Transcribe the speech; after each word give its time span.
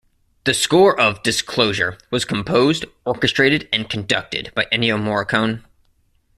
The 0.45 0.55
score 0.55 0.99
of 0.99 1.21
"Disclosure" 1.21 1.95
was 2.09 2.25
composed, 2.25 2.85
orchestrated 3.05 3.69
and 3.71 3.87
conducted 3.87 4.51
by 4.55 4.65
Ennio 4.71 4.97
Morricone. 4.99 5.63